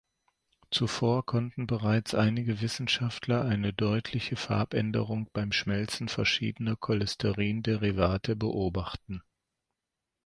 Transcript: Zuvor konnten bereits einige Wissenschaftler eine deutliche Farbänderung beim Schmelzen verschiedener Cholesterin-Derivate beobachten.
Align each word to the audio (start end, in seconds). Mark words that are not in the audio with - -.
Zuvor 0.71 1.23
konnten 1.27 1.67
bereits 1.67 2.15
einige 2.15 2.59
Wissenschaftler 2.61 3.43
eine 3.45 3.71
deutliche 3.71 4.35
Farbänderung 4.35 5.27
beim 5.31 5.51
Schmelzen 5.51 6.09
verschiedener 6.09 6.75
Cholesterin-Derivate 6.75 8.35
beobachten. 8.35 9.21